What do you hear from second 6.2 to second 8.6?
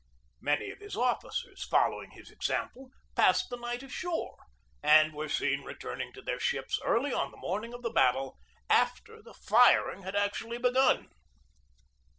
their ships early on the morning of the battle,